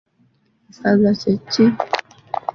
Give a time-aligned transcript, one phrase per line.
[0.69, 1.65] Essaazi kye ki?